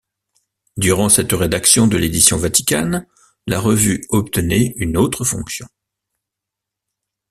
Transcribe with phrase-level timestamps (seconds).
[0.77, 3.05] Durant cette rédaction de l'Édition Vaticane,
[3.45, 5.67] la revue obtenait une autre fonction.